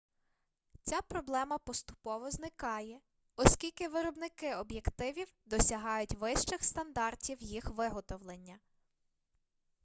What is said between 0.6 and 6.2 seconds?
ця проблема поступово зникає оскільки виробники об'єктивів досягають